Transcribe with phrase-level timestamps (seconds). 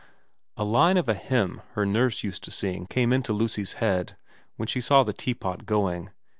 [0.57, 4.17] A line of a hymn her nurse used to sing came into Lucy's head
[4.55, 6.09] when she saw the teapot going.